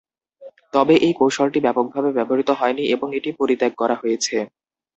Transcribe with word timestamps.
তবে, 0.73 0.95
এই 1.05 1.13
কৌশলটি 1.19 1.59
ব্যাপকভাবে 1.65 2.09
ব্যবহৃত 2.17 2.49
হয়নি 2.59 2.83
এবং 2.95 3.07
এটি 3.17 3.29
পরিত্যাগ 3.39 3.71
করা 3.81 3.95
হয়েছে। 4.01 4.35